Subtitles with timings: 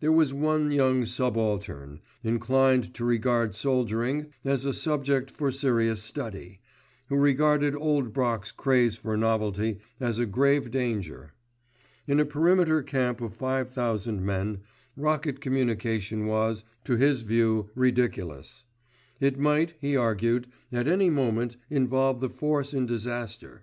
[0.00, 6.58] There was one young subaltern, inclined to regard soldiering as a subject for serious study,
[7.08, 11.34] who regarded Old Brock's craze for novelty as a grave danger.
[12.08, 14.62] In a perimeter camp of 5,000 men,
[14.96, 18.64] rocket communication was, to his view, ridiculous.
[19.20, 23.62] It might, he argued, at any moment involve the force in disaster.